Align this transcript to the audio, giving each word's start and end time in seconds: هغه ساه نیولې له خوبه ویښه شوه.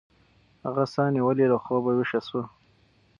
هغه 0.65 0.83
ساه 0.93 1.09
نیولې 1.15 1.45
له 1.51 1.57
خوبه 1.63 1.91
ویښه 1.93 2.19
شوه. 2.27 2.43